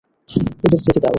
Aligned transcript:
ওদের 0.63 0.79
যেতে 0.85 0.99
দাও। 0.99 1.09